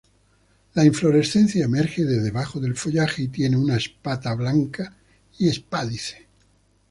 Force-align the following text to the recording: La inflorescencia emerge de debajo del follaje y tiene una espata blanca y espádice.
La 0.73 0.83
inflorescencia 0.83 1.63
emerge 1.65 2.01
de 2.05 2.21
debajo 2.21 2.59
del 2.59 2.75
follaje 2.75 3.21
y 3.21 3.27
tiene 3.27 3.55
una 3.55 3.77
espata 3.77 4.33
blanca 4.33 4.97
y 5.37 5.47
espádice. 5.47 6.25